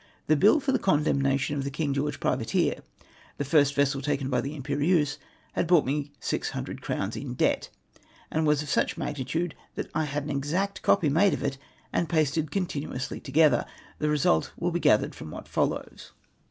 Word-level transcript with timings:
The 0.25 0.35
bill 0.35 0.59
for 0.59 0.71
the 0.71 0.79
condemnation 0.79 1.55
of 1.57 1.63
the 1.63 1.69
King 1.69 1.93
George 1.93 2.19
privateer, 2.19 2.79
the 3.37 3.45
first 3.45 3.75
vessel 3.75 4.01
taken 4.01 4.31
by 4.31 4.41
the 4.41 4.59
Im2K'r{et{se, 4.59 5.19
had 5.53 5.67
brought 5.67 5.85
me 5.85 6.05
GOO 6.27 6.39
cro"svns 6.39 7.15
in 7.21 7.35
debt, 7.35 7.69
and 8.31 8.47
was 8.47 8.63
of 8.63 8.69
such 8.71 8.97
magnitude 8.97 9.53
that 9.75 9.91
I 9.93 10.05
had 10.05 10.23
an 10.23 10.31
exact 10.31 10.81
copy 10.81 11.07
made 11.09 11.35
of 11.35 11.43
it, 11.43 11.59
and 11.93 12.09
pasted 12.09 12.49
continuously 12.49 13.19
together. 13.19 13.63
The 13.99 14.09
result 14.09 14.53
Avill 14.59 14.73
be 14.73 14.79
gathered 14.79 15.13
from 15.13 15.29
what 15.29 15.47
follows. 15.47 16.13